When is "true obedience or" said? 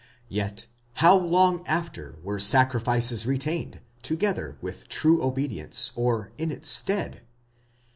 4.89-6.31